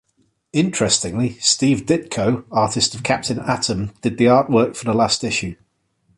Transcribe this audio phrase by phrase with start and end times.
[0.51, 5.53] Interestingly, Steve Ditko, artist of Captain Atom, did the artwork for the last issue.